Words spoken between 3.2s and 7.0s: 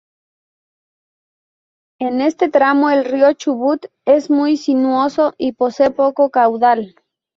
Chubut, es muy sinuoso y posee poco caudal.